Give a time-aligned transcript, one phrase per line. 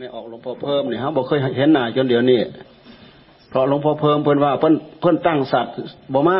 [0.00, 2.40] ไม่ออกหลวงพ่อเพิ่มเนี่ยเขาบอกเคยเห็นหน้าจนเดี๋ยวนี้
[3.50, 5.74] เพราะหลวงพ่อเพิ่มเพิ่นว่าเพิ่นเพิ่นตั้งสัตว์
[6.14, 6.38] บ่มา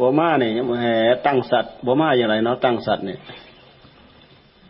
[0.00, 0.86] บ่มาเนี่ยแห
[1.26, 3.18] ตั้งสัตว์บ่มาอย่างไรเนาะตั้งสัตว์เนี่ย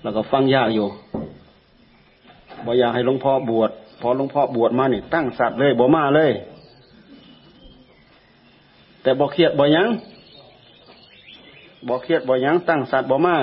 [0.03, 0.87] แล้วก็ฟังยากอยู่
[2.65, 3.71] บ่อยากให้หลวงพ่อบวช
[4.01, 6.33] พอหลวงพ่อบวชมาเนี่ยตั้งสัตว์เลยบ่มาเลย
[9.03, 9.89] แต่บ่เครียดบ่ยัง
[11.88, 13.37] บ่เครียดบ่ยังตั้งสัตว์บ่มา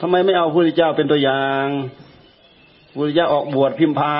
[0.00, 1.66] ทำไมไม่เอาพระพุทธเจ้าเป็นตัวอย่าง
[2.90, 4.14] พระพุทธเจ้าออกบวชพิมพา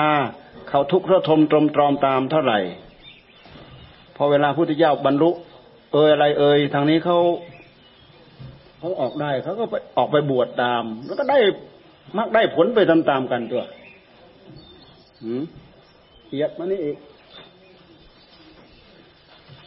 [0.69, 2.59] เขาทุกข์ระทมตรมตรอมตามเท่าไหร่
[4.15, 5.29] พอเวลาพระพุทธเจ้าบรรลุ
[5.93, 7.17] เอยอะไร เอยทางนี้เขา
[8.79, 11.39] เขาออกได้เขาก็ไปออกไปบวชตาม แล้วก็ได้
[12.17, 13.63] มักได้ผลไปตามๆกันตัว
[15.21, 15.43] หืม
[16.29, 16.97] เอียดมานี่อีก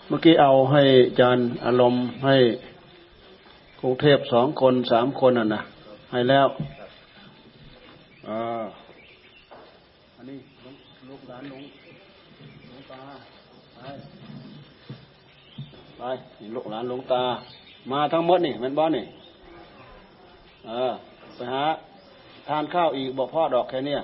[0.09, 0.83] เมื่อกี้เอาให้
[1.20, 2.37] จานอารมณ์ให้
[3.80, 5.60] กรุงเทพสองคนสามคนอะนะ
[6.13, 6.46] ให้แล้ว
[8.29, 8.65] อ่า
[10.16, 10.38] อันนี้
[11.09, 11.63] ลูกหลานลุง
[12.71, 13.02] ลุงตา
[13.76, 13.80] ไป
[15.98, 16.02] ไป
[16.41, 17.24] นี่ลูกหลานลุงตา
[17.93, 19.04] มาทั้งหมดนี่มันบ้านนี่
[20.66, 20.93] เออ
[21.37, 21.65] ไปหา
[22.48, 24.01] ทานข้าวอีกบอกพ่อดอกแค่เนี้ย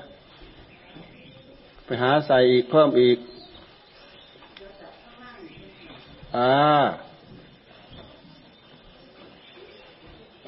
[1.85, 3.19] ไปหาใส่อีกเพิ่มอีก
[6.37, 6.51] อ่า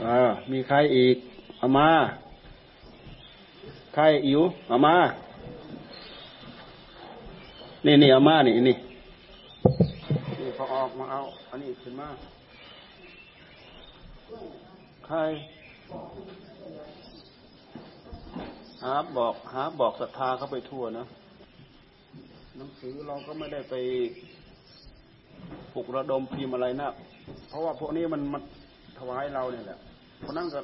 [0.03, 0.17] อ่า
[0.51, 1.17] มีใครอีก
[1.59, 1.89] เอามา
[3.95, 4.97] ใครอิ๋วเอามา
[7.87, 8.77] นี่นี่เอามานี่นี่นี่
[10.55, 12.09] เขาออกมาเอา อันนี้ขึ้นมา
[15.07, 15.19] ใคร
[18.83, 21.05] หาบอกหาบอกศรัทธาเขาไปทั่วนะ
[22.57, 23.75] หนังสือเราก็ไม่ได้ไป
[25.75, 26.89] ปลุกระดมพิมพ์อะไรนะ
[27.49, 28.43] เพราะว่าพวกนี้มันมัน
[28.99, 29.79] ถวายเราเนี่ยแหละ
[30.25, 30.61] คนนั้นก็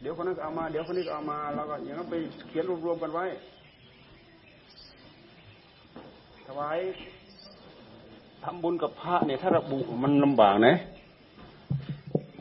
[0.00, 2.14] เดี๋ยวคนนั้นก็เอามา เดี๋ยวคนนี้ก็เอามาเราก็อย่างนั้นไป
[2.48, 3.24] เขียนรวมๆกันไว้
[6.46, 6.78] ถวาย
[8.44, 10.76] ทำบุญกับพระเนี่ยถ้าระบุมันลำบากนะ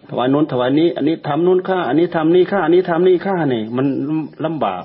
[0.09, 3.85] ถวายนู้นถวายนี้ อันนี้ทำนู้นค่า อันนี้ทำนี่ค่า อันนี้ทำนี่ค่าเนี่ยมัน
[4.45, 4.83] ลำบาก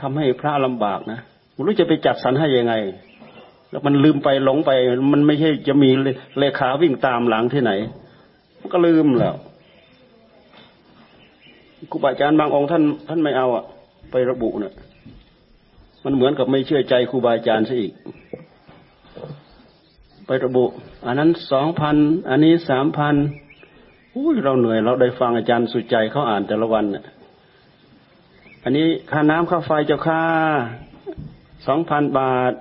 [0.00, 1.20] ทำให้พระลำบากนะ
[1.52, 2.74] ไม่รู้จะไปจัดสรรให้ยังไง
[3.70, 4.70] แล้วมันลืมไปหลงไป
[5.12, 5.90] มันไม่ใช่จะมี
[6.38, 7.72] เลขาวิ่งตามหลังที่ไหน
[8.60, 9.34] มันก็ลืมแล้ว
[11.90, 13.64] ครูบาอาจารย์บางองค์ท่าน ท่านไม่เอาอะ
[14.10, 14.74] ไประบุเนะ่ย
[16.04, 17.92] มันเหมือนกับไม่เชื่อใจครูบาอาจารย์ซะอีก
[20.26, 20.64] ไประบุ
[21.06, 21.96] อันนั้นสองพัน
[22.30, 23.14] อันนี้สามพัน
[24.16, 27.04] อุ้ยเราเหนื่อย เราได้ฟังอาจารย์สุใจเขาอ่านแต่ละวันเนี่ย
[28.64, 30.22] อันนี้ค่าน้ำค่าไฟเจ้าค่า
[31.66, 32.52] สองพันบาท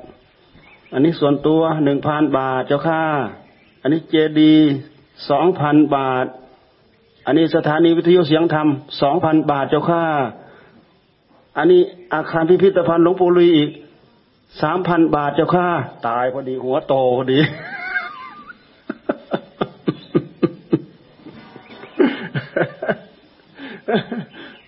[0.95, 3.03] อันนี้ส่วนตัวหนึ่งพันบาทเจ้าค่า
[3.81, 4.56] อันนี้เจดี
[5.29, 6.25] สองพันบาท
[7.25, 8.67] อันนี้สถานีวิทยุเสียงธรรม
[9.01, 10.03] สองพันบาทเจ้าค่า
[11.57, 11.81] อันนี้
[12.13, 13.69] อาคารพิพิธภัณฑ์หลวงปู่ลีอีก
[14.61, 15.67] สามพันบาทเจ้าค่า
[16.07, 17.39] ตายพอดีหัวโตพอดี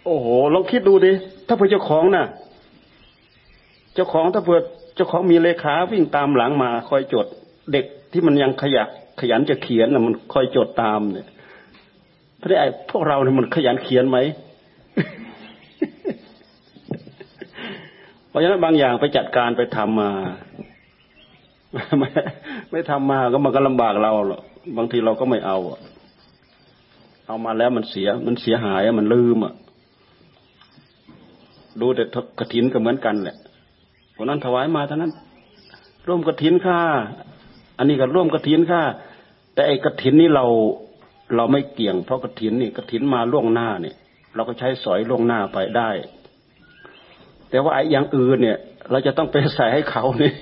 [0.06, 1.12] โอ้โหลองคิดดูดิ
[1.48, 2.26] ถ้าเพื่อเจ้าของนะ่ะ
[3.96, 4.60] เจ้าของถ้าเพื่อ
[4.98, 7.26] เจ้าของมีเลขาวิ่งตามหลังมาคอยจด
[7.72, 11.28] เด็กที่มันยังขยักขยันจะเขียนนะมันคอยจดตามเนี่ย
[12.42, 14.18] พระไอ้พวกเราเนี่ยมันขยันเขียนไหม
[18.30, 20.10] เพราะฉะนั้นบางอย่างไปจัดการไปทำมา
[22.00, 22.10] ไม่
[22.72, 24.42] ไม่ทำมาก็มันก็ลำบากเราหรอก
[24.78, 25.58] บางทีเราก็ไม่เอา
[27.28, 29.54] เอามาแล้วมันเสีย มันเสียหายมันลืมอะ
[31.82, 32.04] ดูแต่
[32.40, 33.38] กระถินก็เหมือนกันแหละ
[34.18, 35.14] คนนั้นถวายมาเท่านั้น
[36.08, 36.80] ร่วมกระถินค่า
[37.78, 38.82] อันนี้ก็ร่วมกระถินค่า
[39.54, 40.46] แต่ไอ้กระถินนี่เรา
[41.36, 43.96] เราไม่เกี่ยง เพราะกระถินนี่กระถินมาล่วงหน้าเนี่ย
[44.36, 45.90] เราก็ใช้สอยล่วงหน้าไปได้
[47.50, 48.58] แต่ว่าไอ้อย่างอื่นเนี่ย
[48.92, 50.34] เราจะต้องไปใส่ให้เขาเนี่ย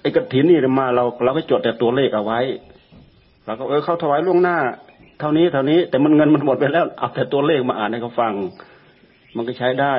[0.00, 2.40] ไอ้กระถินนี่มาเราเราก็จดแต่ตัวเลขเอาไว้
[3.46, 4.58] เราก็เออเขาถวายล่วงหน้า
[5.20, 8.32] เท่านี้เท่านี้แต่มันเงินมันหมดไปแล้วเอาแต่ตัวเลขมาอ่านให้เขาฟัง
[9.36, 9.94] มันก็ใช้ได้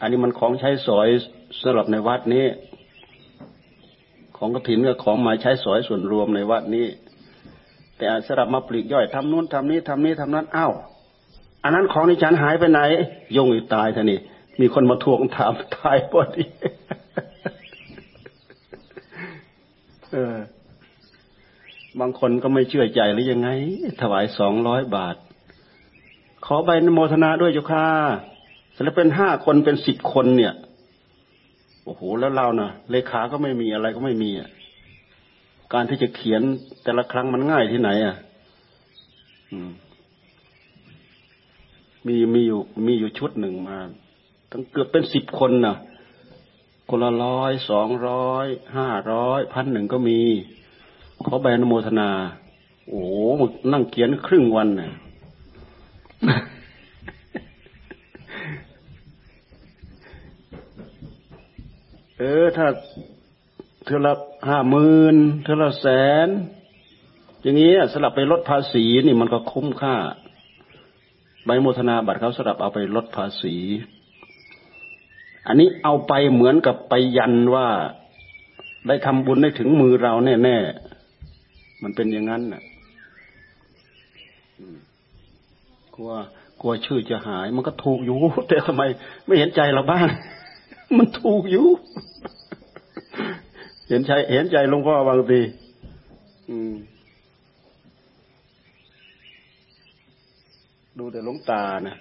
[0.00, 1.08] อันนี้มันของใช้สอย
[1.62, 2.46] สำหรับในวัดนี้
[4.36, 6.86] ของกระถินกับของมาใช้สอยส่วนรวมในวัดนี้
[7.98, 10.72] แต่สำหรับมาปลีกย่อยทำนู้นทำนี้ทำนี้ทำนั้นอ้าว
[11.62, 12.80] อันนั้นของในฉันหายไปไหน
[13.36, 14.18] ยงอีตายท่านี่
[14.60, 16.44] มีคนมาทวงถามตายพอดี
[20.12, 20.36] เออ
[22.00, 23.48] บางคนก็ไม่เชื่อใจหรือยังไง
[24.00, 25.16] ถวายสองร้อยบาท
[26.46, 27.88] ขอใบนโมทนาด้วยเจ้าค่ะ
[28.84, 30.54] แล้วเป็นห้าคนเป็นสิบคนเนี่ย
[31.84, 34.48] โอ้โหแล้วเรานะ่ะ เลขาก็ไม่มีอะไรก็ไม่มีอะ
[35.72, 36.42] การที่จะเขียน
[36.84, 38.16] แต่ละครั้งมันง่ายที่ไหน อะ
[42.06, 43.78] มีมีอยู่มีอยู่ชุดหนึ่งมา
[44.50, 45.76] ตั้งเกือบเป็นสิบคนนะ่ะ
[46.88, 48.46] คนละร้อยสองร้อย
[48.76, 50.20] ห้าร้อยพันหนึ่งก็มี
[51.24, 52.10] เขาใบอนโมทนา
[52.88, 54.92] โอ้โหนั่งเขียนครึ่งวันเนี่ย
[62.18, 62.66] เออ ถ้า
[63.84, 64.14] เทอละ
[64.48, 65.86] ห้าหมื่นเทอละแส
[66.26, 66.28] น
[67.42, 69.96] อย่างนี้สลับไปลดภาษีนี่มันก็คุ้มค่า
[71.44, 73.54] ใบโมทนาบัตรเขาสลับเอาไปลดภาษี
[75.46, 77.68] อันนี้เอาไปเหมือนกับไปยันว่า
[78.86, 80.12] ได้ทำบุญได้ถึงมือเรา
[80.44, 82.62] แน่ๆ มันเป็นอย่างนั้นน่ะ
[85.94, 86.12] กลัว
[86.60, 88.82] กลัวชื่อจะหาย มันก็ถูกอยู่ แต่ทำไม
[89.26, 90.08] ไม่เห็นใจเราบ้าง
[90.98, 91.66] มันถูกอยู่
[93.88, 95.40] เห็นใจเห็นใจหลวงพ่อบางที
[100.98, 101.96] ดูแต่หลวงตานะ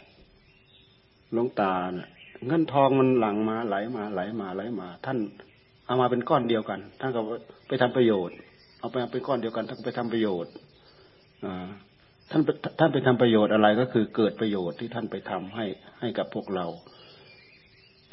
[1.34, 2.10] หลวงตาเนะ่ย
[2.48, 5.18] เงินทองมันหลั่งมาไหลมาไหลมาไหลมา ท่าน
[5.86, 7.22] เอามาเป็นก้อนเดียวกันท่านก็
[7.68, 8.36] ไปทำประโยชน์
[8.80, 10.52] เอาไปเป็นก้อนเดียวกันท่านไปทำประโยชน์
[11.46, 11.68] อ่า
[12.32, 12.42] ท่าน
[12.80, 15.66] ท่านไปทำประโยชน์อะไรก็คือเกิดประโยชน์ที่ท่านไปทำให้
[16.00, 16.66] ให้กับพวกเรา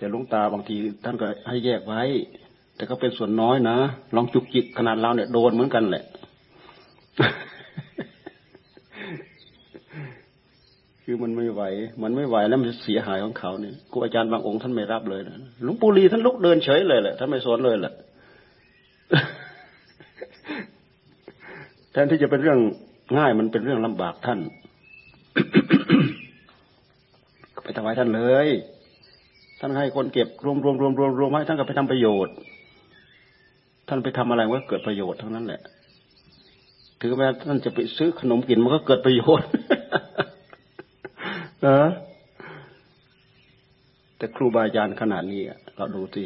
[0.02, 2.02] แต่ลุงตาบางทีท่านก็ให้แยกไว้
[2.76, 3.76] แต่ก็เป็นส่วนน้อยนะ
[4.16, 6.04] ลองจุกจิกขนาดเราเนี่ยโดนเหมือนกันแหละ
[11.02, 11.62] คือมันไม่ไหว
[12.02, 17.94] มันไม่ไหวแล้วมันเสียหายของเขาเนี่ยครูอาจารย์บางองค์ท่านไม่รับเลยนะหลวงปู่ลีท่านลุกเดินเฉยเลยแหละท่านไม่สอนเลยแหละ
[21.92, 22.58] แทนที่จะเป็นเรื่อง
[23.18, 24.38] ง่ายมันเป็นเรื่องลำบากท่าน
[27.62, 28.48] ไปถวายท่านเลย
[29.64, 32.34] ท่านให้คนเก็บรวมรวมรวมรวมรวมให้ท่านก็ไปทำประโยชน์
[33.88, 35.60] ท่านไปทำอะไรว่าเกิดประโยชน์ทั้งนั้นแหละ
[37.00, 39.48] ถือแม้ท่านจะไปซื้อขนมกินมันก็เกิดประโยชน์
[41.66, 41.78] นะ
[44.16, 45.42] แต่ครูบาอาจารย์ขนาดนี้
[45.76, 46.24] เราดูสิ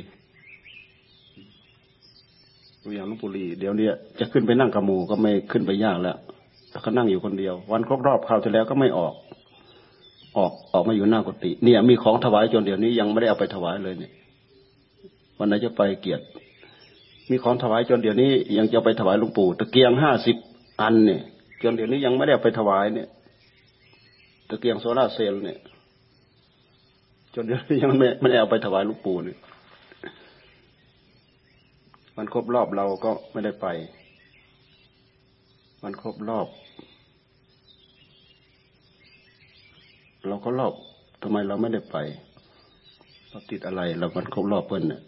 [2.95, 3.89] อย่างลวงปู่ลีเดี๋ยวนี้
[4.21, 6.17] จะขึ้นไปนั่งกระมูก็ไม่ขึ้นไปยากแล้ว
[6.71, 9.15] แต่ก็นั่งอยู่คนเดียว วันครบรอบคราวที่แล้วก็ไม่ออก
[10.37, 14.13] ออกออกมาอยู่หน้ากุฏิเนี่ย มีของถวายจนเดี๋ยวนี้ยังไม่ได้เอาไปถวายเลยเนี่ย
[15.39, 16.25] วันไหนจะไปเกียรติ
[17.31, 20.37] มีของถวายจนเดี๋ยวนี้ยังจะไปถวายหลวงปู่ตะเกียงห้าสิบ
[20.81, 21.23] อันเนี่ย
[21.63, 23.09] จนเดี๋ยวนี้ยังไม่ได้ไปถวายเนี่ย
[24.49, 25.59] ตะเกียงโซลาเซลล์เนี่ย
[27.35, 29.39] จนเดี๋ยวนี้ยังไม่ไม่ได้เอาไปถวายหลวงปู่เนี่ย
[32.17, 33.67] มันครบรอบเราก็ไม่ได้ไป
[35.83, 36.47] มันครบรอบ
[40.29, 40.73] เราก็รอบ
[41.23, 41.97] ทำไมเราไม่ได้ไป
[43.29, 45.03] เราติดอะไร เรามันครบรอบเพิ่นเนี่ย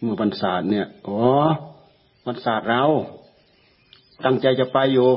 [0.00, 1.18] เมื่อวันศาสตร์เนี่ยอ๋อ
[2.26, 2.82] วันศาสตร์เรา
[4.24, 5.08] ตั้งใจจะไปอยู่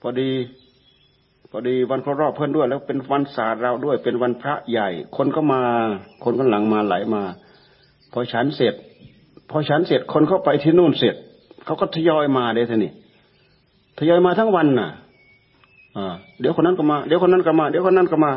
[0.00, 0.30] พอดี
[1.50, 5.62] พอดีวันครบรอบเพื่อนด้วย แล้วเป็นวันศาสตร์เราด้วย เป็นวันพระใหญ่ คนก็มา
[6.24, 7.22] คนก็หลังมาไหลมา
[8.12, 8.74] พอฉันเสร็จ
[9.50, 11.14] พอฉันเสร็จคนเข้าไปที่นู่นเสร็จ
[11.64, 12.92] เขาก็ทยอยมาเลยท่านี่
[13.98, 14.90] ทยอยมาทั้งวันน่ะ
[16.40, 18.32] เดี๋ยวคนนั้นก็มา เดี๋ยวคนนั้นก็มา เดี๋ยวคนนั้นก็มา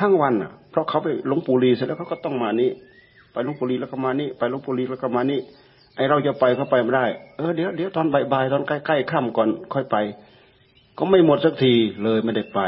[0.00, 2.70] ทั้งวันน่ะ เพราะเขาไปหลวงปู่ลีเสร็จแล้วเขาก็ต้องมานี้
[3.32, 5.40] ไปลงปุรีแล้วก็มานี่ไปลงปุรีแล้วก็มานี่
[5.96, 7.06] ไอเราจะไปก็ไปไม่ได้
[7.36, 9.96] เออ เดี๋ยวเดี๋ยวตอนบ่ายๆตอนใกล้ๆค่ำก่อนค่อยไป
[10.98, 12.60] ก็ไม่หมดสักทีเลยไม่ได้ไป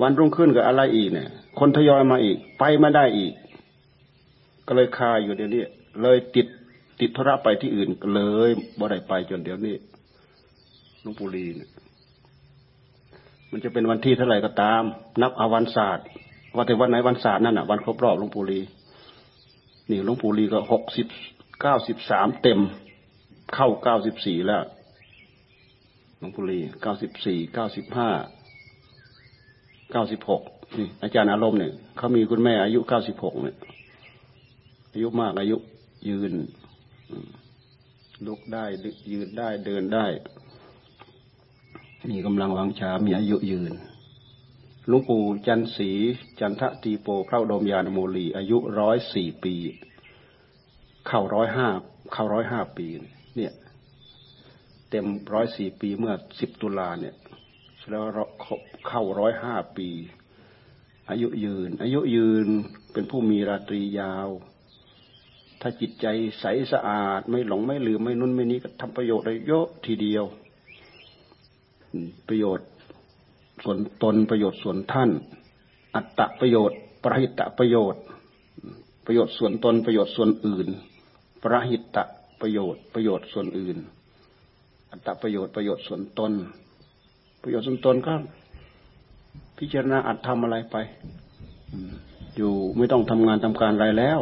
[0.00, 3.32] วันรุ่งขึ้นกับอะไรอีกเนี่ย คนทยอยมาอีก ไปไม่ได้อีก
[4.66, 5.62] ก็เลยคาอยู่เดี๋ยวนี้
[6.02, 6.46] เลยติด
[7.00, 9.76] ติดธุระไปที่อื่นเลยบ่ได้ไปจนเดี๋ยวนี้
[11.04, 11.68] ลุงปุรีเนี่ย
[13.50, 14.82] มันจะเป็นวันที่เท่าไหร่ก็ตาม
[15.22, 16.06] นับอาวันศาสตร์
[16.54, 18.60] ว่าแต่วันไหนวันศาสตร์นั่นอะวันครบรอบหลวงปู่ลี
[19.90, 21.06] นี่หลวงปู่ลีก็หกสิบ
[21.60, 22.60] เก้าสิบสามเต็ม
[23.54, 24.62] เข้าเก้าสิบสี่แล้ว
[26.18, 28.10] หลวงปู่ลีเก้าสิบสี่เก้าสิบห้า
[29.90, 30.42] เก้าสิบหก
[30.78, 33.56] นี่อาจารย์อารมณ์เนี่ยเขามีคุณแม่อายุเก้าสิบหกเนี่ย
[34.92, 35.56] อายุมากอายุ
[36.08, 36.32] ยืน
[38.26, 38.64] ลุกได้
[39.12, 40.06] ยืนได้เดินได้
[42.10, 43.72] มีกำลังวังชา มีอายุยืน
[44.88, 45.90] หลวงปู่จันสี
[46.40, 49.54] จันทะตีโปพระดมยานโมลี อายุร้อยสี่ปี
[51.06, 51.68] เข้าร้อยห้า
[52.12, 52.86] เข้าร้อยห้าปี
[53.36, 53.52] เนี่ย
[54.90, 57.14] เต็มร้อยสี่ปีเมื่อสิบตุลาเนี่ย
[57.90, 58.02] แล้ว
[58.88, 59.88] เข้าร้อยห้าปี
[61.10, 62.46] อายุยืน อายุยืน
[62.92, 64.28] เป็นผู้มีราตรียาว
[65.60, 66.06] ถ้าจิตใจ
[66.40, 70.24] ใสสะอาด ไม่หลงไม่ลืมไม่นุ่นไม่นี้ก็ทำประโยชน์ได้เยอะทีเดียว
[72.28, 72.68] ประโยชน์
[73.64, 75.10] ส่วนตนประโยชน์ส่วนท่าน
[75.94, 78.02] อัตตประโยชน์ประหิตะประโยชน์
[79.06, 80.68] ประโยชน์ส่วนตนประโยชน์ส่วนอื่น
[81.42, 82.04] ประหิตะ
[82.40, 83.76] ประโยชน์ ประโยชน์ส่วนอื่น
[84.90, 86.32] อัตตประโยชน์ประโยชน์ส่วนตน
[87.42, 88.14] ประโยชน์ส่วนตนก็
[89.58, 90.76] พิจารณาอัดทำอะไรไป
[92.36, 94.20] อยู่ไม่ต้องทำงานทำการอะไรแล้ว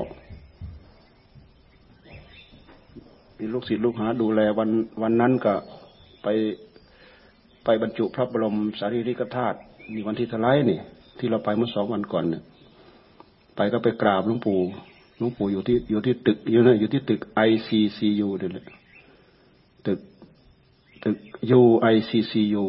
[3.38, 4.70] มีลูกศิษย์ลูกหาดูแลวัน
[5.02, 5.54] วันนั้นก็
[6.22, 6.28] ไป
[7.64, 9.58] ไปบรรจุพระบรมสารีริกธาตุ
[9.94, 10.78] มีวันที่ทลายนี่
[11.18, 12.42] ที่เราไปเมื่อสองวันก่อนเนี่ย
[13.56, 14.60] ไปก็ไปกราบหลวงปู่
[15.18, 18.66] หลวงปู่อยู่ที่อยู่ที่ตึกอยู่นะอยู่ที่ตึก ICCU นี่แหละ
[19.86, 20.00] ตึก
[21.04, 21.16] ตึก
[21.60, 22.64] UICCU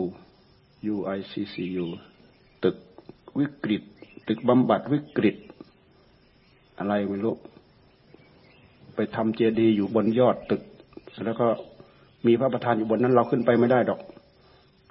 [0.93, 1.85] UICCU
[2.63, 2.75] ตึก
[3.39, 3.83] วิกฤต
[4.27, 5.35] ตึกบำบัดวิกฤต
[6.77, 7.35] อะไรไม่รู้
[8.95, 10.61] ไปทำเจดีย์อยู่บนยอดตึก
[11.25, 11.47] แล้วก็
[12.25, 13.99] มีพระประธานอยู่บนนั้นเราขึ้นไปไม่ได้ดอก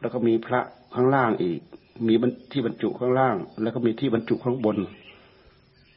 [0.04, 0.60] แล้วก็มีพระ
[0.94, 1.60] ข้างล่างอีก
[2.06, 2.14] มี
[2.52, 4.76] ที่บรรจุข้างล่าง แล้วก็มีที่บรรจุข้างบน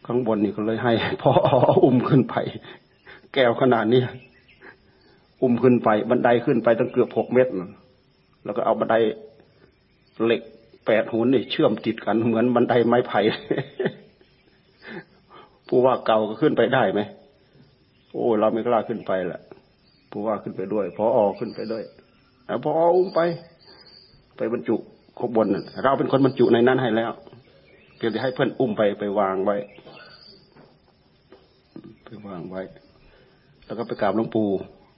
[0.07, 1.31] ข้างบนนี่ก็เลยให้พ่อ
[1.83, 2.35] อุ้มขึ้นไป
[3.33, 4.01] แก้วขนาดนี้
[5.41, 7.51] อุ้มขึ้นไป บันไดขึ้นไปตั้งเกือบหกเมตร
[8.45, 8.95] แล้วก็เอาบันได
[10.23, 10.41] เหล็ก
[10.85, 13.19] แปดหุนนี่เชื่อมติดกันเหมือนบันไดไม้ไผ่
[15.67, 17.01] ผู้ว่าเก่าก็ขึ้นไปได้ไหม
[18.13, 19.41] โอ้เราไม่กล้าขึ้นไปแหละ
[20.11, 21.83] ผู้ว่าขึ้นไปด้วยพอออขึ้นไปด้วย
[22.63, 23.21] พออุ้มไป
[24.37, 24.75] ไปบรรจุ
[25.19, 25.47] ขบวน
[25.83, 27.11] เราเป็นคนบรรจุในนั้นให้แล้ว
[27.97, 29.55] เพียงแต่ให้เพื่อนอุ้มไปไปวางไว้
[32.05, 32.61] ไปวางไว้
[33.65, 34.49] แล้วก็ไปกราบหลวงปู่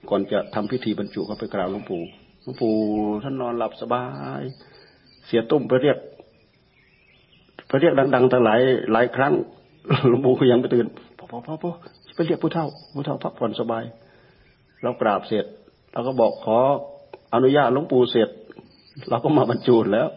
[0.10, 2.01] ก่อนจะทำพิธีบรรจุก็ไปกราบหลวงปู่
[2.43, 2.74] หลวงปู่
[3.24, 4.05] ท่านนอนหลับสบา
[4.39, 4.41] ย
[5.25, 5.98] เสียตุ้มไปเรียก
[7.67, 8.60] ไปเรียกดังๆตั้งหลาย
[8.93, 9.34] หลายครั้ง
[10.10, 10.88] หลวงปู่ก็ยังไม่ตื่น
[11.19, 11.72] พ่อพ่อพอพอ
[12.15, 13.84] ไปเรียกผู้เฒ่า ผู้เฒ่าพักผ่อนสบาย
[14.84, 15.46] เรากราบเสร็จ
[15.93, 16.58] เราก็บอกขอ
[17.34, 18.29] อนุญาตหลวงปู่เสร็จ
[19.10, 20.08] เราก็มาบรรจุแล้ว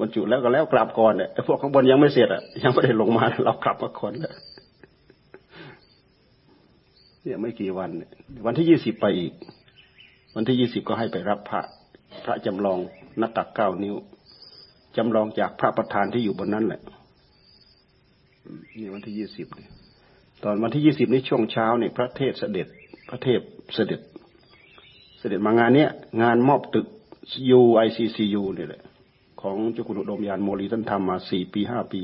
[0.00, 4.34] บรรจุแล้วก็แล้วกราบก่อนเนี่ยพวกข้างบนยังไม่เสร็จอะยังไม่ได้ลงมาเรากลับมาก่อนแล้ว
[7.22, 7.90] เนี่ยไม่กี่วัน
[8.46, 9.32] วันที่ยี่สิบไปอีก
[10.34, 11.60] วันที่ยี่สิบก็ให้ไปรับพระ
[12.24, 12.78] พระจำลอง
[13.20, 13.94] นักตักเก้านิ้ว
[14.96, 16.80] จำลองจากพระประธานที่อยู่บนนั้นแหละ
[18.78, 19.46] นี่วันที่ยี่สิบ
[20.42, 22.66] ตอนวันที่ยี่สิบนี้ช่วงเช้าเนี่ยพระเทพเสด็จ
[23.10, 23.40] พระเทพ
[23.74, 24.00] เสด็จ
[25.20, 25.90] เสด็จมางานเนี้ย
[26.22, 26.86] งานมอบตึก
[27.58, 28.82] UICCU เนี่ยแหละ
[29.40, 32.00] ของเจ้าคุณอุดมยานโมลีท่านทำมาสี่ปีห้าปี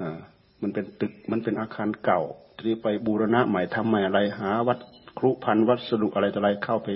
[0.00, 0.18] อ่า
[0.62, 2.20] มันเป็นตึกมันเป็นอาคารเก่า
[2.56, 4.78] ที่ไปบูรณะใหม่ทำใหม่อะไรหา วัด
[5.18, 6.88] ครุพันวัสดุอะไรต่ออะไรเข้าไป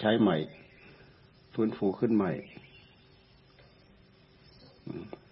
[0.00, 0.36] ใช้ใหม่
[1.54, 2.32] ฟื้นฟูขึ้นใหม่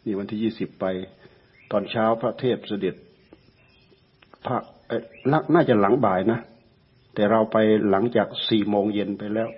[0.05, 0.85] นี่วันที่ยี่สิบไป
[1.71, 2.95] ตอนเช้าพระเทพเสด็จ
[4.47, 4.57] พระ
[5.55, 6.39] น่าจะหลังบ่ายนะ
[7.19, 7.57] แต่เราไป
[7.91, 9.49] หลังจากสี่โมงเย็นไปแล้ว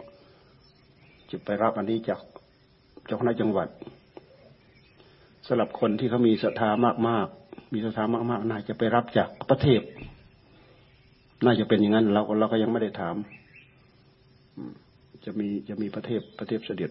[1.30, 2.20] จะไปรับอันนี้จาก
[3.06, 3.68] เจ้าคณะจังหวัด
[5.46, 6.70] สำหรับคนที่เขามีศรัทธา
[7.08, 9.82] มากๆ มีศรัทธามากๆ น่าจะไปรับจากพระเทพ
[11.44, 13.16] น่าจะเป็นอย่างนั้น เราเราก็ยังไม่ได้ถาม
[15.24, 16.90] จะมีจะมีพระเทพพระเทพเสด็จ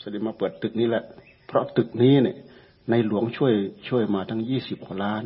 [0.00, 1.04] เสด็จมาเปิดตึกนี้แหละ
[1.46, 2.36] เพราะตึกนี้เนี่ย
[2.90, 3.54] ในหลวงช่วย
[3.88, 5.24] ช่วยมาทั้งยี่สิบกว่าล้าน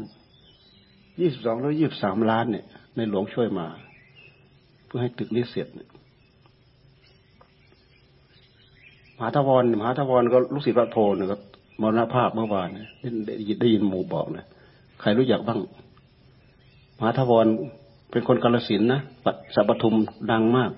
[1.20, 2.64] ยี่สิบสองแล้วยี่บสามล้านเนี่ย
[2.96, 3.66] ในหลวงช่วยมา
[4.87, 5.68] เพื่อให้ตึกนี้เสร็จ
[9.16, 11.40] มหาทวรมหาทวรก็ลูกศิษย์วัดโพนะครับ
[11.80, 12.68] มรณภาพเมื่อวาน
[13.02, 14.46] ได้ยินได้ยินหมู่บอกนะ
[15.00, 15.61] ใครรู้จักบ้าง
[16.99, 17.46] มหาทวร
[18.11, 19.96] เป็นคนกาลสินนะปัดสัปทุม
[20.30, 20.70] ดังมาก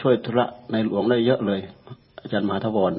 [0.00, 1.60] ช่วยธุระในหลวงได้เยอะเลย
[2.20, 2.92] อาจารย์มหาทวร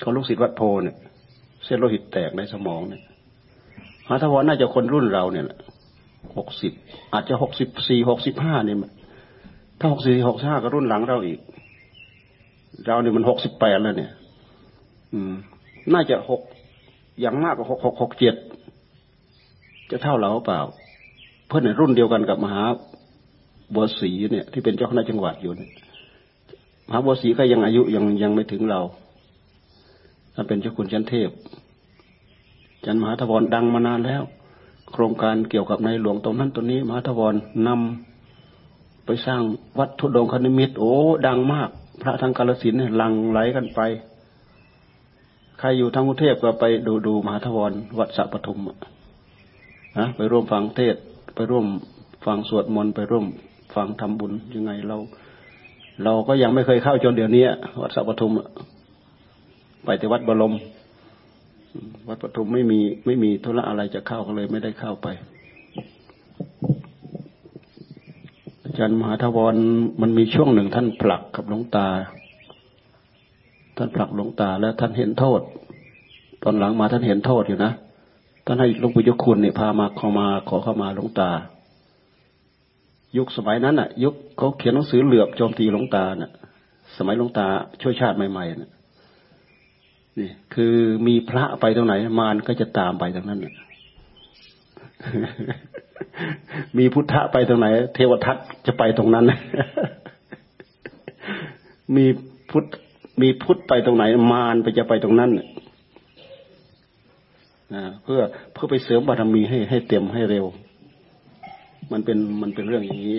[0.00, 0.96] เขาลูกศิษย์วัดโพเนี่ย
[1.64, 3.02] เส้นโลหิตแตกในสมองเนี่ย
[4.08, 5.44] หาทวรน่าจะคนรุ่นเราเนี่ย
[6.36, 6.72] หกสิบ
[7.12, 8.78] อาจจะหกสิบสี่หกสิบห้าเนี่ย
[9.78, 11.40] ถ้าหกสี่หกห้าก็รุ่นหลังเราอีก
[12.86, 14.12] เราเนี่ยมันหกสิบแปดแล้วเนี่ย
[15.12, 15.34] อืม
[15.94, 16.40] น่าจะหก
[17.20, 18.34] อย่างมากก็หกหกหกเจ็ด
[19.90, 20.60] จะเท่าเราเปล่า
[21.46, 22.62] เพื่อนรุ่นเดียวกันกับมหา
[23.74, 25.70] บัวศรีเนี่ย ที่เป็นเจ้าคณะจังหวัดอยู่เนี่ย
[26.86, 28.80] มหาบัวศรีก็ยังอายุยังยังไม่ถึงเรา
[30.34, 31.30] ท่าเป็นเจ้าคุณชั้นเทพ
[32.86, 34.22] จันมหาทวรดังมานานแล้ว
[34.92, 37.34] โครงการเกี่ยวกับในหลวงตรงนั้นตรงนี้มหาทวร
[37.66, 39.42] นำไปสร้าง
[39.78, 40.92] วัดทุดงคณิมิตโอ้
[41.26, 41.68] ดังมาก
[42.02, 43.80] พระทางกาลสินเนี่ยลังไหลกันไป
[45.58, 48.58] ใครอยู่ทางกรุงเทพก็ไปดูดูมหาทวรวัดสัปทุม
[49.98, 50.96] นะไปร่วมฟังเทศ
[51.34, 51.66] ไปร่วม
[52.26, 53.26] ฟังสวดมนต์ไปร่วม
[53.74, 54.96] ฟังทำบุญยังไงเรา
[56.04, 57.44] เราก็ยังไม่เคยเข้าจนเดี๋ยวนี้
[57.80, 58.32] วัดสัปทุม
[59.84, 60.52] ไปแต่วัดบรม
[62.08, 65.08] วัดปทุมไม่มีไม่มีธุระอะไรจะเข้าก็เลยไม่ได้เข้าไป
[68.64, 69.54] อาจารย์มหาทวร
[70.00, 71.88] มันมีช่วงหนึ่งท่านผลักกับหลวงตา
[73.76, 75.40] ท่านผลักหลวงตาแล้วท่านเห็นโทษ
[76.42, 77.72] ตอนหลังมาท่านเห็นโทษอยู่นะ
[78.46, 81.30] ท่านให้หลวงปู่ยกคุณเนี่ยพามาเข้ามาขอเข้ามาหลวงตา
[83.16, 86.32] ยุคสมัยนั้นอะ ยุคเขาเขียนหนังสือเหลือบโจมตีหลวงตาน่ะ
[86.96, 87.46] สมัยหลวงตา
[87.82, 88.70] ช่วยชาติใหม่ๆน่ะ
[90.18, 90.74] นี่คือ
[91.06, 93.40] มีพระไปตรงไหน มารก็จะตามไปตรงนั้น
[96.78, 99.24] มีพุทธะไปตรงไหน เทวทัตจะไปตรงนั้น
[101.96, 102.06] มี
[102.50, 102.64] พุทธ
[103.22, 105.30] มีพุทธไปตรงไหน มารไปจะไปตรงนั้น
[107.74, 108.20] นะเพื่อ
[108.52, 110.44] เพื่อไปเสริมบารมีให้ให้เต็มให้เร็ว
[111.92, 113.18] มันเป็นมันเป็นเรื่องอย่างนี้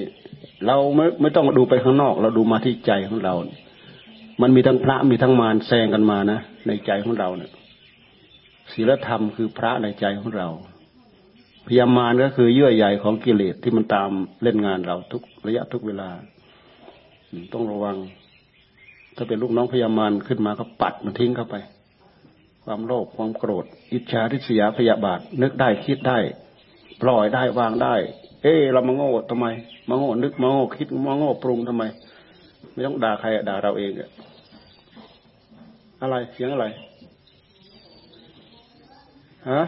[0.66, 3.34] เราไม่ไม่ต้องดูไปข้างนอก เราดูมาที่ใจของเรา
[4.42, 7.52] มันมีทั้งพระมีทั้งมารแซงกันมานะ ในใจของเราเนี่ย
[8.72, 10.50] ศีลธรรมคือพระในใจของเรา
[11.68, 14.10] พยามารก็คือเยื่อใยของกิเลสที่มันตาม
[14.44, 16.10] เล่นงานเราทุกระยะทุกเวลา
[17.54, 17.98] ต้องระวัง
[19.16, 21.56] ถ้าเป็นลูกน้องพยามารขึ้นมาก็ปัดมันทิ้งเข้าไป
[22.64, 26.20] ความโลภความโกรธ อิจฉาริษยาพยาบาท นึกได้คิดได้
[27.02, 27.96] ปล่อยได้วางได้
[28.44, 29.46] เอ้เรามาโง่ทำไม
[29.90, 31.84] มาโง่นึกมาโง่คิดมาโง่ปรุงทำไม
[32.72, 34.10] ไม่ต้องด่าใครด่าเราเองอะ
[36.02, 36.66] อะไรเสียงอะไร
[39.50, 39.62] ฮะ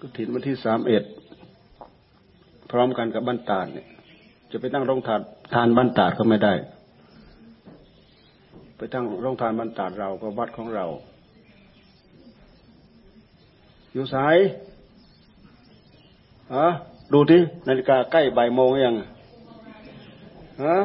[0.00, 1.02] ก็ถินวันที่สามเอ็ด
[2.70, 3.86] พร้อมกันกับบ้านตาดเนี่ย
[4.50, 5.20] จะไปตั้งโรงทาน
[5.54, 6.52] ทานบ้านตาดก็ไม่ได้
[8.82, 10.84] ไปตั้งโรงทานบ้านตาเราก็วัดของเรา
[13.92, 14.36] อยู่สาย
[16.54, 16.66] ฮะ
[17.12, 18.94] ดูที่นาฬิกาใกล้บ่ายโมงยัง
[20.64, 20.76] ฮะ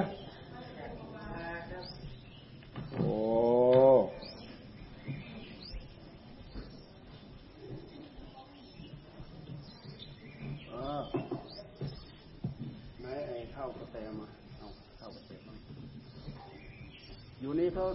[17.66, 17.86] นี้เขา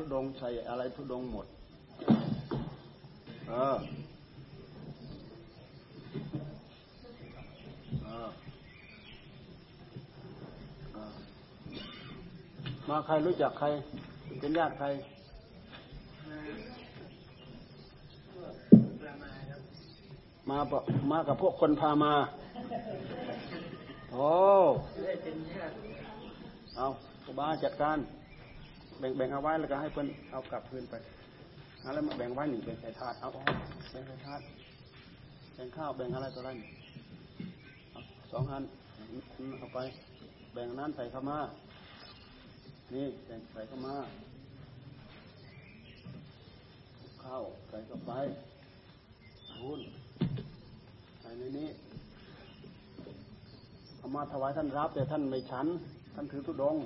[0.00, 1.46] ธุดงใส่อะไรทุดงหมด
[3.48, 3.76] เออ
[12.88, 13.66] มาใครรู้จักใคร
[14.40, 14.86] เป็นญาติใคร
[20.50, 20.58] มา
[21.10, 22.14] มากับพวกคนพามา
[24.12, 24.28] โอ้
[26.76, 26.86] เอา
[27.38, 27.98] บ้าจัดการ
[29.00, 30.94] แบ่งแบ่งเอาไว้แล้วก็ให้เพิ่นเอากลับคืนไป
[31.94, 33.40] แล้วมาแบ่งไว้หนึ่งเป็นใส่ถาดเอาแบ่
[34.00, 34.40] งใส่ถาด
[35.54, 36.50] แบ่งข้าวแบ่งอะไรตัวไร
[38.32, 38.62] สองอัน
[39.58, 39.78] เอาไป
[40.52, 41.38] แบ่งนั้นใส่ข้ามา
[42.94, 43.94] นี่แบ่งใส่ข้ามา
[47.24, 48.12] ข้าวใส่เข้าไป
[49.60, 49.80] พุน
[51.20, 51.68] ใส่ในนี้
[53.98, 55.66] เอามาถวายท่านรับแต่ท่านไม่ฉัน
[56.14, 56.76] ท่านถือทุดง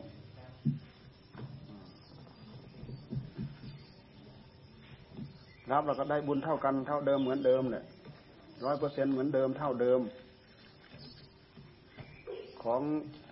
[5.70, 7.84] รับเราก็ได้บุญเท่ากันเท่าเดิมเหมือนเดิมเนี่ย
[8.64, 10.00] ร้อยเปอร์เซ็นเหมือนเดิมเท่าเดิม
[12.62, 12.80] ของ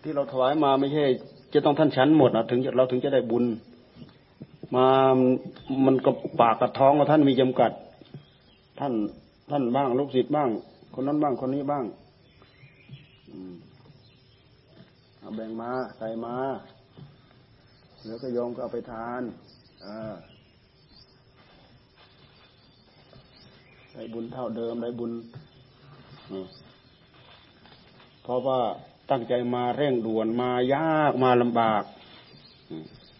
[0.03, 1.05] ที่เราถวายมาไม่ใช่
[1.55, 3.45] จะต้องท่านชั้นหมดนะถึงเราถึงจะได้บุญ
[4.75, 4.87] มา
[5.87, 7.71] มันก็ปากกับท้องของท่านมีจำกัด
[8.81, 8.92] ท่าน
[9.51, 10.49] ท่านบ้างลูกศิษย์บ้าง
[10.95, 11.85] คนนั้นบ้างคนนี้บ้าง
[15.18, 16.37] เอาแบ่งมาใส่มา
[18.07, 19.23] แล้วก็โยมก็เอาไปทาน
[19.85, 20.14] อ่า
[23.94, 25.12] ได้บุญเท่าเดิมได้บุญ
[28.22, 28.61] เพราะว่า
[29.11, 31.83] ตั้งใจมาเร่งด่วนมายากมาลำบาก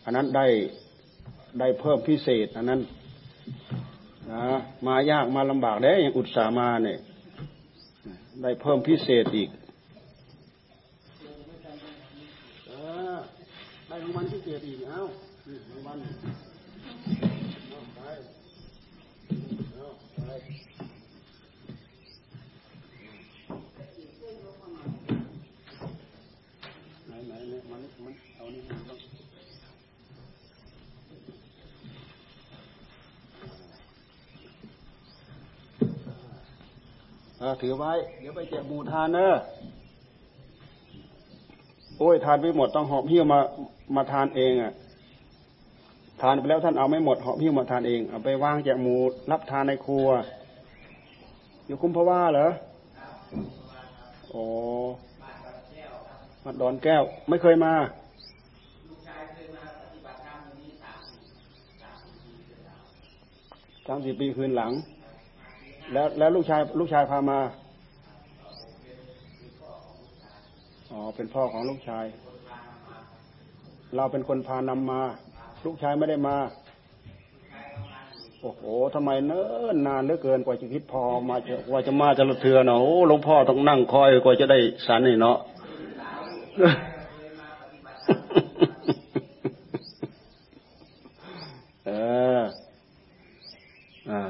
[0.05, 0.47] อันนั้นได้
[1.61, 2.81] ได้เพิ่มพิเศษ อันนั้น
[4.33, 4.45] นะ
[4.87, 6.99] มายากมาลำบากได้อย่างอุตส่าห์มาเนี่ย
[8.43, 9.51] ได้เพิ่มพิเศษอีก
[13.89, 15.03] ได้รางวัลพิเศษอีกเอ้า
[15.71, 15.99] รางวัล
[37.63, 39.35] ถือไว้ เดี๋ยวไปแจกบูทานเนอะ
[41.99, 43.41] โอ้ยทานไม่หมดต้องหอบหิ้วมา
[43.97, 44.73] มาทานเองอะ
[46.23, 48.97] ทานไปแล้วท่านเอาไม่หมดหอบหิ้วมาทานเองเอาไปวางแจกหมู
[49.31, 50.09] รับทานในครัว
[51.67, 52.49] อยู่คุ้มพะว่าเหรอ
[54.31, 54.45] โอ้
[56.45, 57.73] มาดอนแก้ว ไม่เคยมา
[63.87, 64.73] สามสี่ปีคืนหลัง
[65.93, 67.41] แล้วแล้วลูกชายลูกชายพามา
[70.91, 72.05] อ๋อ เป็นพ่อของลูกชาย
[73.97, 75.01] เราเป็นคนพานำมา
[75.65, 76.37] ลูกชายไม่ได้มา
[78.41, 78.63] โอ้โห
[78.95, 85.37] ทำไมเนิ่นนานเหลือเกินกว่าจะคิดพอมาจะกว่าจะมาจะระเทือเนาะโอ้หลวงพ่อต้องนั่งคอยกว่าจะได้สันนี่เนาะ
[91.87, 91.91] เอ
[92.39, 92.41] อ
[94.11, 94.21] อ่า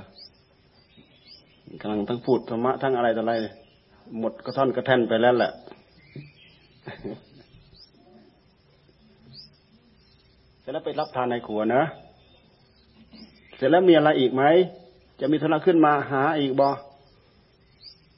[1.80, 3.34] กำลังทั้ง พูดธรรมะทั้งอะไรต่ออะไร
[4.18, 5.52] หมดกระท่อนกระแท่นไปแล้วแหละ
[10.60, 11.82] เสร็จแล้วไปรับทานในขัวนะ
[13.56, 14.42] เสร็จแล้วมีอะไรอีกไหม
[15.20, 16.70] จะมีธุระขึ้นมาหาอีกบอ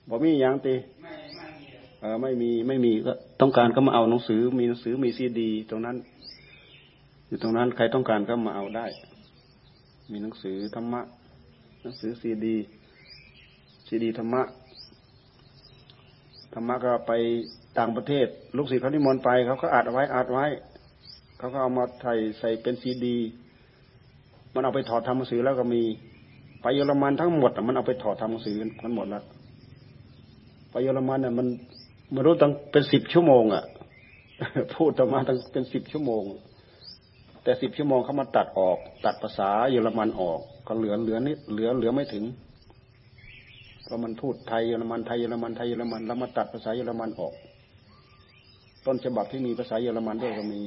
[0.08, 0.74] บอมีอย่างตี
[2.00, 5.96] เออไม่มีไม่มีก็ต้องการก็มาเอาหนังสือ มีหนังสือมีซีดี ตรงนั้น
[7.26, 8.86] อยู่ตรงนั้นใครต้องการก็มาเอาได้
[10.12, 11.00] มีหนังสือธรรมะ
[11.82, 12.56] หนังสือซีดี
[13.88, 14.42] ซีดีธรรมะ
[16.54, 17.12] ธรรมะก็ไป
[17.78, 20.46] ต่างประเทศ ลูกศิษย์เขานิมนต์ไปเขาก็อัดไว้อัดไว้
[21.38, 23.16] เขาก็เอามาใส่ใส่เป็นซีดี
[24.54, 25.82] มันเอาไปถอดทำหนังสือแล้วก็มี
[26.62, 29.24] ไปเยอรมันทั้งหมดมันเอาไปถอดทำหนังสือกันหมดแล้ว
[30.70, 31.46] ไปเยอรมันเนี่ยมัน
[32.14, 33.64] มันรู้ตั้งเป็นสิบชั่วโมงอะ
[34.74, 36.22] พูดต่อมาตั้งเป็นสิบชั่วโมง
[37.42, 42.24] แต่สิบชั่วโมงเขามาตัดออก ตัดภาษาเยอรมันออก ก็เหลือเหลือนิดเหลือเหลือไม่ถึง
[43.86, 47.34] เรามันพูดไทยเยอรมันไทยเยอรมันไทยเยอรมันแล้วมาตัดภาษาเยอรมันออก
[48.86, 50.62] ต้นฉบับที่มีภาษาเยอรมันด้วยก็มี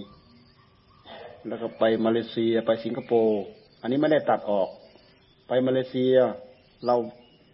[1.47, 3.41] แล้วก็ไปมาเลเซียไปสิงคโปร์
[3.81, 4.69] อันนี้ไม่ได้ตัดออก
[5.47, 6.15] ไปมาเลเซีย
[6.85, 6.95] เรา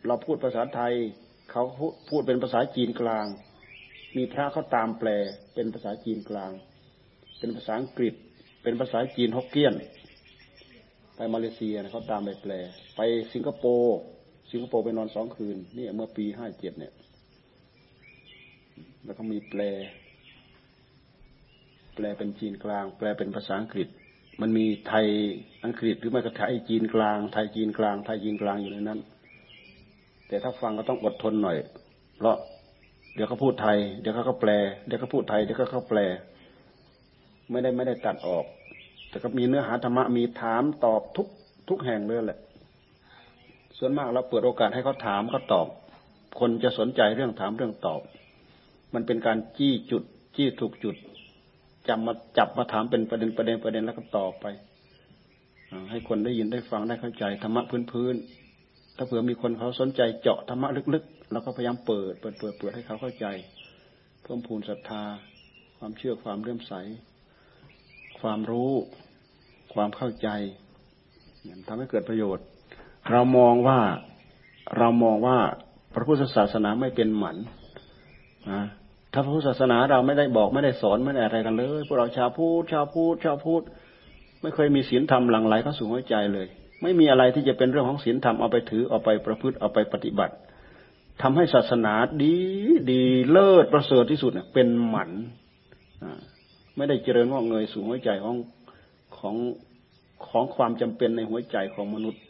[0.08, 0.93] เราพูดภาษาไทย
[1.52, 1.63] เขา
[2.10, 3.26] พูดเป็นภาษาจีนกลาง
[4.17, 5.10] มีพระเขาตามแปล
[5.54, 6.52] เป็นภาษาจีนกลาง
[7.39, 8.13] เป็นภาษาอังกฤษ
[8.63, 9.73] เป็นภาษาจีนฮกเกี้ยน
[11.15, 12.54] ไปมาเลเซียเขาตามไปแปล
[12.95, 13.02] ไป
[13.34, 13.97] สิงคโปร์
[14.53, 16.93] สิงคโปร์ไปนอนสองคืนนี่เมื่อปีห้าเจ็ดเนี่ย
[19.05, 19.61] แล้วก็มีแปล
[21.95, 23.87] แปลเป็นจีนกลาง แปลเป็นภาษาอังกฤษ
[24.41, 25.05] มันมีไทย
[25.65, 28.99] อังกฤษหรือไม่ก็ไทยจีนกลาง ไทยจีนกลางไทยจีนกลางอยู่ในนั้น
[30.27, 31.57] แต่ถ้าฟังก็ต้องอดทนหน่อย
[32.17, 32.35] เพราะ
[33.15, 34.51] เดี๋ยวเขาพูดไทย เดี๋ยวเขาก็แปล
[34.85, 35.99] เดี๋ยวเขาพูดไทย เดี๋ยวเขาก็แปล
[37.51, 38.45] ไม่ได้ไม่ได้ตัดออก
[39.09, 41.27] แต่ก็มีเนื้อหาธรรมะมีถามตอบทุก
[41.69, 42.39] ทุกแห่งเลยแหละ
[43.86, 45.67] ส่วนมากเราเปิดโอกาสให้เขาถามเขาตอบ
[46.39, 48.02] คนจะสนใจเรื่องถามเรื่องตอบ
[48.93, 50.04] มันเป็นการจี้จุด
[50.36, 50.96] จี้ถูกจุด
[51.88, 54.46] จำมาจับมาถามเป็นประเด็นประเด็นประเด็นแล้วก็ตอบไป
[55.89, 58.15] ให้คนได้ยินได้ฟังได้เข้าใจธรรมะพื้นพื้น
[58.98, 63.26] ถ้าเผื่อมีคนเขาสนใจเจาะธรรมะลึกๆเราก็พยายามเปิดเปิดเปิดเปิดให้เขาเข้าใจ
[64.24, 65.04] เพิ่มพูนศรัทธา
[65.78, 66.74] ความเชื่อความเลื่อมใส
[68.19, 68.72] ความรู้
[69.74, 70.30] ความเข้าใจ
[71.67, 72.46] ทำให้เกิดประโยชน์
[73.11, 73.79] เรามองว่า
[74.77, 75.37] เรามองว่า
[75.93, 77.37] พระพุทธศาสนาไม่เป็นหมัน
[78.51, 78.61] นะ
[79.13, 83.61] ถ้าพระพุทธศาสนาเราไม่ได้บอกไม่ได้สอนไม่ได้อะไรกันเลยพวกเราชาวพูดชาวพูดชาวพูด
[84.41, 86.47] ไม่เคยมีศีลธรรมหลั่งไหลเข้าสู่หัวใจเลย
[86.81, 90.33] ไม่มีอะไรที่จะเป็นเรื่องของศีลธรรมเอาไปถือเอาไปประพฤติเอาไปปฏิบัติ
[91.21, 92.37] ทำให้ศาสนาดี
[92.91, 95.11] ดีเลิศประเสริฐที่สุดเนี่ยเป็นหมัน
[96.77, 98.35] ไม่ได้เจริญงอกเงยสู่หัวใจของ
[99.17, 99.35] ของ
[100.27, 102.21] ของความจำเป็นในหัวใจของมนุษย์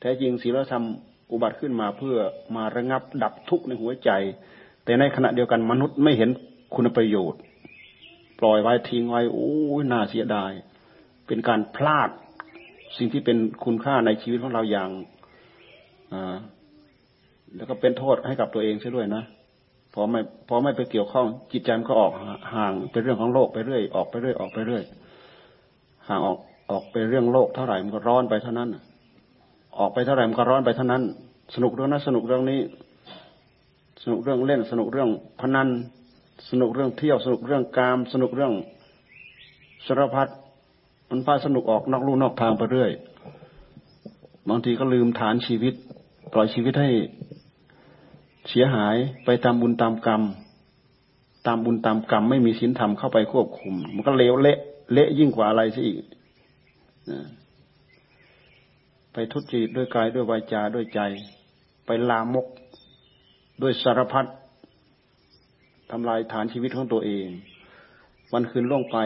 [0.00, 0.84] แท้จริงศีลธรรม
[1.32, 2.16] อุบัติขึ้นมาเพื่อ
[2.56, 4.10] มาระงับดับทุกข์ในหัวใจ
[4.84, 6.30] แต่ในขณะเดียวกันมนุษย์ไม่เห็น
[6.74, 7.40] คุณประโยชน์
[8.40, 10.52] ปล่อยไว้ทิ้งไว้โอ้ยน่าเสียดาย
[11.26, 12.10] เป็นการพลาด
[12.96, 14.90] สิ่งที่เป็นคุณค่าในชีวิตของเราอย่าง
[16.12, 16.36] อ่า
[17.56, 19.24] แล้วก็เป็นโทษให้กับตัวเองเสียด้วยนะ
[19.94, 22.12] พอไม่พอไม่ไปเกี่ยวข้องจิตใจมันก็ออก
[22.54, 24.84] ห่างเป็นเรื่องของโลกไปเรื่อยออกไปเรื่อยออกไปเรื่อย
[26.08, 26.38] ห่างออก
[26.70, 28.68] ออกไปเรื่องโลกเท่าไหร่มันก็ร้อนไปเท่านั้น
[29.78, 31.02] ออกไปเท่าไหร่มันก็ร้อนไปเท่านั้น
[31.54, 32.60] สนุกเรื่องนั้นสนุกเรื่องนี้
[34.02, 35.10] สนุกเรื่องเล่น สนุกเรื่อง
[35.40, 35.68] พนัน
[36.50, 38.52] สนุกเรื่องเที่ยว สนุกเรื่องกาม สนุกเรื่อง
[39.86, 40.28] สารพัด
[41.10, 42.90] มันพาสนุกออกนอกลู่นอกทางไปเรื่อย
[44.48, 45.74] บางทีก็ลืมฐานชีวิต
[46.32, 46.90] ปล่อยชีวิตให้
[48.48, 50.22] เสียหายไปตามบุญตามกรรม
[51.46, 54.58] ตามบุญตามกรรม ไม่มีศีลธรรมเข้าไปควบคุม มันก็เลวเละ
[54.92, 56.04] เละยิ่งกว่าอะไรซะอีก
[59.18, 61.00] ไปทุจริตด้วยกายด้วยวาจาด้วยใจ
[61.86, 62.46] ไปลามก
[63.62, 64.26] ด้วยสารพัด
[65.90, 67.26] ทำลายฐานชีวิตของตัวเอง
[68.32, 68.98] วันคืนล่วงไป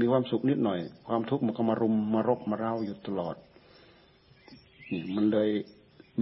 [0.00, 3.36] มีความสุขนิดหน่อย ความทุกข์มันก็มารุมมารบมาเร้าอยู่ตลอด
[4.90, 5.50] นี่มันเลย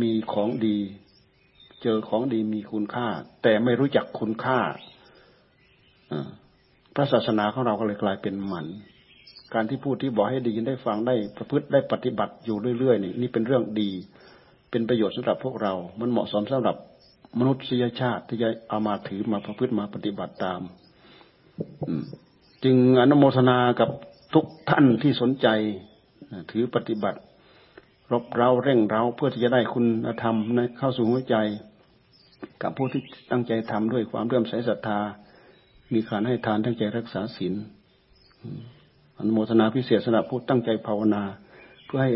[0.03, 0.77] มีของดี
[1.83, 3.07] เจอของดีมีคุณค่า
[3.43, 4.59] แต่ไม่รู้จักคุณค่า
[6.95, 8.67] พระศาสนาของเราก็เลยกลายเป็นหมัน
[9.55, 13.91] การที่พูดที่บอกให้ได้ยินได้ฟังได้ประพฤติได้ปฏิบัติอยู่เรื่อยๆนี่นี่เป็นเรื่องดี
[14.71, 16.77] เป็นประโยชน์สำหรับพวกเรา มันเหมาะสมสำหรับ
[17.39, 20.61] มนุษยชาติที่จะเอามาถือมาประพฤติมาปฏิบัติตาม
[22.65, 23.91] จึงอนุโมทนากับ
[24.35, 25.49] ทุกท่านที่สนใจ
[26.51, 27.19] ถือปฏิบัติ
[28.13, 29.87] รบเราเร่งเราเพื่อที่จะได้คุณ
[30.23, 30.37] ธรรม
[30.79, 31.37] เข้าสู่หัวใจ
[32.63, 34.99] กับผู้ที่ตั้งใจทำด้วยความเรื่อมใสศรัทธา
[35.93, 37.55] มีการให้ทานตั้งใจรักษาศีล
[39.19, 41.23] อนุโมทนาพิเศษสำหรับผู้ตั้งใจภาวนา
[41.85, 42.11] เพื่อให้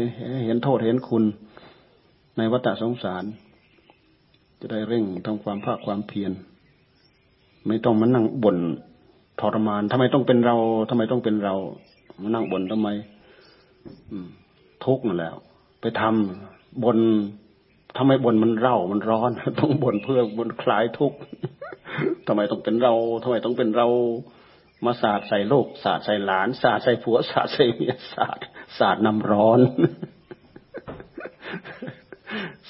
[0.46, 1.24] เห็นโทษเห็นคุณ
[2.36, 3.24] ในวัฏสงสาร
[4.60, 6.32] จะได้เร่งทำความภาคความเพียร
[7.66, 8.58] ไม่ต้องมานั่งบ่น
[9.40, 10.56] ทรมานทำไมต้องเป็นเรา
[10.90, 11.54] ทำไมต้องเป็นเรา
[12.22, 12.88] มานั่งบ่นทำไม
[14.84, 15.36] ทุกข์นั่นแล้ว
[15.80, 16.98] ไปทำบน
[17.96, 21.18] ทำไมบนมันเร่ามันร้อน ต้องบ่นเพื่อบนคลายทุกข์
[22.26, 23.88] ทำไมต้องเป็นเราทำไมต้องเป็นเรา
[24.84, 28.38] มาสาดใส่โลกสาดใส่หลานสาดใส่ผัวสาดใส่เมียสาด
[28.78, 29.60] สาดน้ำร้อน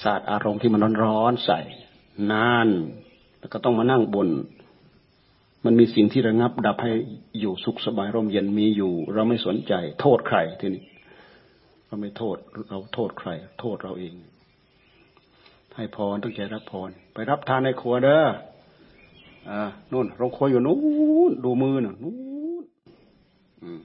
[0.03, 1.59] สาดอารมณ์ที่มันร้อนใส่
[2.31, 2.67] นาน
[3.39, 4.29] แล้วก็ต้องมานั่งบน
[5.65, 6.91] มันมีสิ่งที่ระงับ ดับให้
[7.39, 10.83] อยู่สุขสบายร่มเย็นมีอยู่ เราไม่สนใจ โทษใครทีนี้
[11.87, 12.37] เราไม่โทษ
[12.69, 14.13] เราโทษใคร โทษเราเอง
[15.75, 18.23] ให้พรตั้งใจรับพรไปรับทานในครัวเด้อ
[19.49, 20.77] อ่านู่นโรงครัวอยู่นู้
[21.29, 22.13] นดูมือน่ะนู้
[22.61, 22.63] น
[23.63, 23.79] อืม